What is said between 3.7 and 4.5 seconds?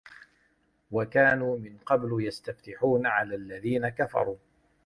كَفَرُوا